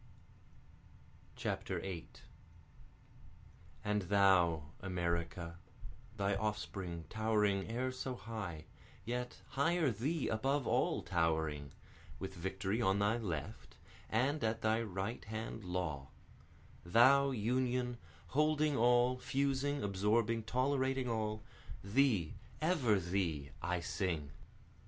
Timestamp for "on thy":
12.81-13.17